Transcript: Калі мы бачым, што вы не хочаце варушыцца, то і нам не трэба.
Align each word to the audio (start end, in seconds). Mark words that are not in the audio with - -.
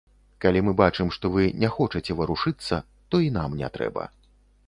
Калі 0.43 0.61
мы 0.67 0.71
бачым, 0.79 1.11
што 1.17 1.31
вы 1.35 1.43
не 1.65 1.69
хочаце 1.75 2.17
варушыцца, 2.21 2.79
то 3.13 3.19
і 3.27 3.31
нам 3.37 3.49
не 3.63 3.69
трэба. 3.79 4.09